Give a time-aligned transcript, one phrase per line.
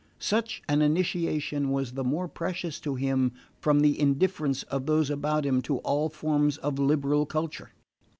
[0.17, 5.45] Such an initiation was the more precious to him from the indifference of those about
[5.45, 7.69] him to all forms of liberal culture.